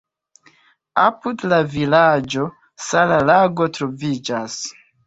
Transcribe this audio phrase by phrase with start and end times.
[1.03, 2.49] Apud la vilaĝo
[2.89, 4.63] sala lago troviĝas.